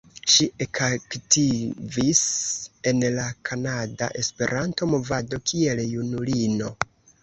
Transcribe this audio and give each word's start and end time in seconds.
Ŝi 0.35 0.45
ekaktivis 0.65 2.23
en 2.93 3.07
la 3.19 3.29
kanada 3.51 4.11
Esperanto-movado 4.25 5.45
kiel 5.49 5.89
junulino. 5.97 6.77